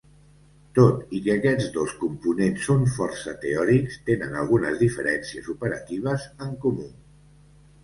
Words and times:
Tot 0.77 1.11
i 1.17 1.19
que 1.27 1.33
aquests 1.35 1.67
dos 1.75 1.93
components 2.03 2.65
són 2.69 2.87
força 2.95 3.35
teòrics, 3.45 4.01
tenen 4.09 4.35
algunes 4.47 4.83
diferències 4.87 5.53
operatives 5.57 6.29
en 6.49 6.59
comú. 6.67 6.91